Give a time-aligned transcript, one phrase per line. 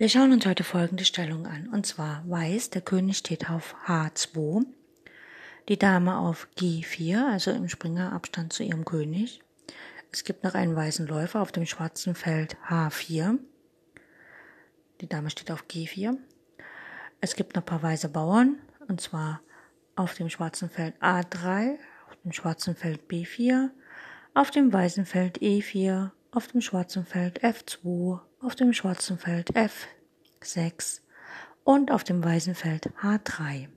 [0.00, 1.68] Wir schauen uns heute folgende Stellung an.
[1.68, 4.64] Und zwar Weiß, der König steht auf H2,
[5.68, 9.42] die Dame auf G4, also im Springerabstand zu ihrem König.
[10.10, 13.40] Es gibt noch einen weißen Läufer auf dem schwarzen Feld H4.
[15.02, 16.16] Die Dame steht auf G4.
[17.20, 19.42] Es gibt noch ein paar weiße Bauern, und zwar
[19.96, 21.74] auf dem schwarzen Feld A3,
[22.08, 23.68] auf dem schwarzen Feld B4,
[24.32, 31.00] auf dem weißen Feld E4, auf dem schwarzen Feld F2, auf dem schwarzen Feld F6
[31.64, 33.68] und auf dem weißen Feld H3.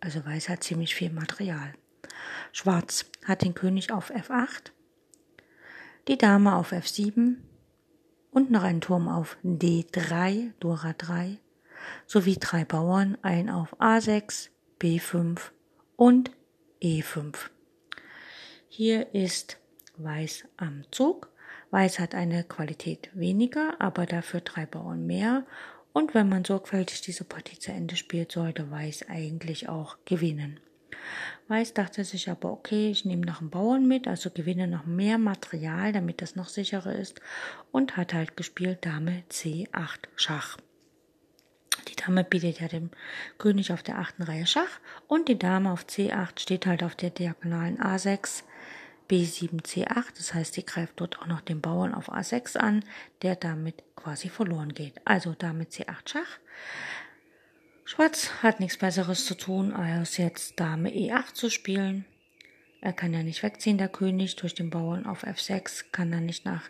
[0.00, 1.72] Also Weiß hat ziemlich viel Material.
[2.52, 4.70] Schwarz hat den König auf F8,
[6.08, 7.36] die Dame auf F7
[8.30, 11.38] und noch einen Turm auf D3, Dora 3,
[12.06, 15.40] sowie drei Bauern, ein auf A6, B5
[15.96, 16.30] und
[16.82, 17.34] E5.
[18.68, 19.58] Hier ist
[19.96, 21.30] Weiß am Zug
[21.76, 25.44] Weiß hat eine Qualität weniger, aber dafür drei Bauern mehr.
[25.92, 30.58] Und wenn man sorgfältig diese Partie zu Ende spielt, sollte Weiß eigentlich auch gewinnen.
[31.48, 35.18] Weiß dachte sich aber, okay, ich nehme noch einen Bauern mit, also gewinne noch mehr
[35.18, 37.20] Material, damit das noch sicherer ist
[37.72, 40.56] und hat halt gespielt Dame C8 Schach.
[41.88, 42.88] Die Dame bietet ja dem
[43.36, 47.10] König auf der achten Reihe Schach und die Dame auf C8 steht halt auf der
[47.10, 48.44] diagonalen A6
[49.08, 52.84] B7, C8, das heißt, die greift dort auch noch den Bauern auf A6 an,
[53.22, 54.94] der damit quasi verloren geht.
[55.04, 56.38] Also damit C8 Schach.
[57.84, 62.04] Schwarz hat nichts Besseres zu tun, als jetzt Dame E8 zu spielen.
[62.80, 66.44] Er kann ja nicht wegziehen, der König, durch den Bauern auf F6, kann er nicht
[66.44, 66.68] nach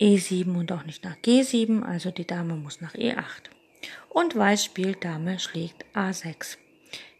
[0.00, 3.50] E7 und auch nicht nach G7, also die Dame muss nach E8.
[4.08, 6.58] Und Weiß spielt Dame schlägt A6.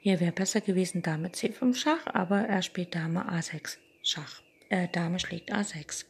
[0.05, 4.43] Hier wäre besser gewesen Dame C5 Schach, aber er spielt Dame A6 Schach.
[4.69, 6.05] Äh, Dame schlägt A6.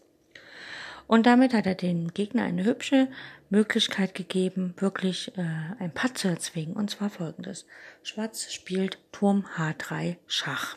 [1.07, 3.07] Und damit hat er dem Gegner eine hübsche
[3.51, 5.43] Möglichkeit gegeben, wirklich äh,
[5.79, 6.75] ein Patt zu erzwingen.
[6.75, 7.67] Und zwar folgendes.
[8.03, 10.77] Schwarz spielt Turm H3 Schach.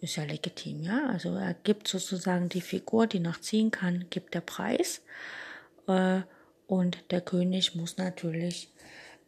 [0.00, 1.08] Ist ja legitim, ja.
[1.08, 5.02] Also er gibt sozusagen die Figur, die noch ziehen kann, gibt der Preis.
[5.88, 6.20] Äh,
[6.68, 8.72] und der König muss natürlich,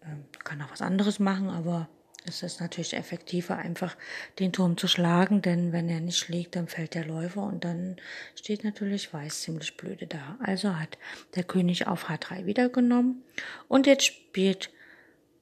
[0.03, 1.89] äh, kann auch was anderes machen, aber
[2.27, 3.97] es ist natürlich effektiver, einfach
[4.39, 7.97] den Turm zu schlagen, denn wenn er nicht schlägt, dann fällt der Läufer und dann
[8.35, 10.37] steht natürlich Weiß ziemlich blöde da.
[10.41, 10.99] Also hat
[11.35, 13.23] der König auf H3 wieder genommen
[13.69, 14.71] und jetzt spielt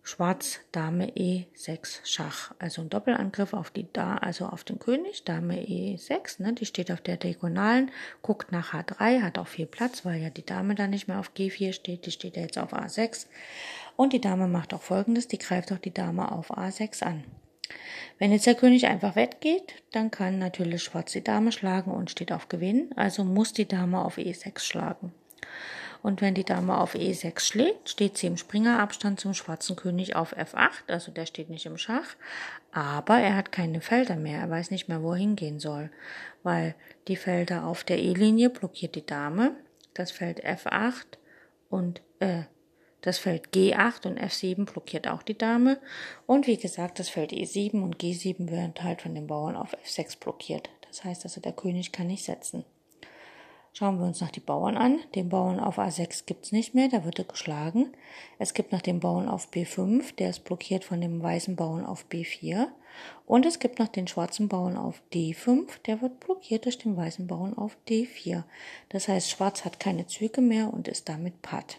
[0.09, 2.55] Schwarz Dame E6 Schach.
[2.59, 6.91] Also ein Doppelangriff auf die da, also auf den König, Dame E6, ne, die steht
[6.91, 7.91] auf der Diagonalen,
[8.22, 11.33] guckt nach H3, hat auch viel Platz, weil ja die Dame da nicht mehr auf
[11.37, 13.27] G4 steht, die steht ja jetzt auf A6.
[13.98, 17.25] Und die Dame macht auch folgendes, die greift auch die Dame auf A6 an.
[18.20, 22.31] Wenn jetzt der König einfach weggeht, dann kann natürlich Schwarz die Dame schlagen und steht
[22.31, 25.12] auf Gewinn, also muss die Dame auf E6 schlagen.
[26.00, 30.32] Und wenn die Dame auf E6 schlägt, steht sie im Springerabstand zum schwarzen König auf
[30.32, 32.15] F8, also der steht nicht im Schach,
[32.70, 35.91] aber er hat keine Felder mehr, er weiß nicht mehr, wo er hingehen soll,
[36.44, 36.76] weil
[37.09, 39.56] die Felder auf der E-Linie blockiert die Dame,
[39.92, 41.19] das Feld F8
[41.69, 42.44] und äh,
[43.03, 45.78] das Feld G8 und F7 blockiert auch die Dame.
[46.26, 50.19] Und wie gesagt, das Feld E7 und G7 werden halt von den Bauern auf F6
[50.19, 50.70] blockiert.
[50.88, 52.64] Das heißt also, der König kann nicht setzen.
[53.78, 54.98] Schauen wir uns noch die Bauern an.
[55.14, 57.92] Den Bauern auf A6 gibt's nicht mehr, da wird er geschlagen.
[58.41, 62.06] Es gibt noch den Bauern auf B5, der ist blockiert von dem weißen Bauern auf
[62.10, 62.66] B4.
[63.25, 67.28] Und es gibt noch den schwarzen Bauern auf D5, der wird blockiert durch den weißen
[67.28, 68.42] Bauern auf D4.
[68.89, 71.78] Das heißt, Schwarz hat keine Züge mehr und ist damit Patt.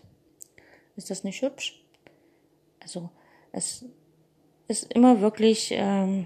[0.99, 1.81] Ist das nicht hübsch?
[2.81, 3.09] Also,
[3.53, 3.85] es
[4.67, 6.25] ist immer wirklich ähm,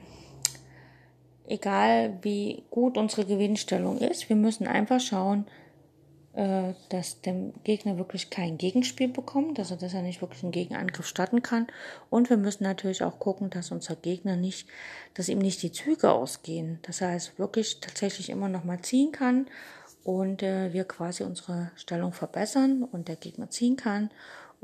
[1.46, 4.30] egal, wie gut unsere Gewinnstellung ist.
[4.30, 5.46] Wir müssen einfach schauen,
[6.34, 11.06] äh, dass der Gegner wirklich kein Gegenspiel bekommt, also dass er nicht wirklich einen Gegenangriff
[11.06, 11.68] starten kann.
[12.10, 14.68] Und wir müssen natürlich auch gucken, dass unser Gegner nicht,
[15.14, 19.12] dass ihm nicht die Züge ausgehen, dass er es wirklich tatsächlich immer noch mal ziehen
[19.12, 19.46] kann
[20.04, 24.10] und äh, wir quasi unsere Stellung verbessern und der Gegner ziehen kann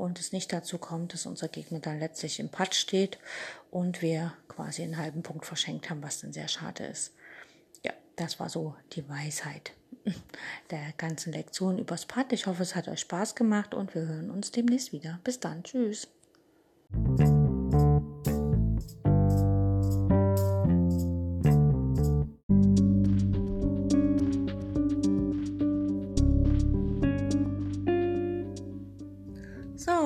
[0.00, 3.18] und es nicht dazu kommt, dass unser Gegner dann letztlich im Patsch steht
[3.70, 7.12] und wir quasi einen halben Punkt verschenkt haben, was dann sehr schade ist.
[7.84, 9.72] Ja, das war so die Weisheit
[10.70, 12.32] der ganzen Lektion übers Pad.
[12.32, 15.20] Ich hoffe, es hat euch Spaß gemacht und wir hören uns demnächst wieder.
[15.22, 15.62] Bis dann.
[15.62, 16.08] Tschüss.